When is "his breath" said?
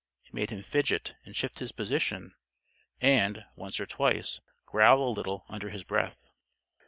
5.69-6.25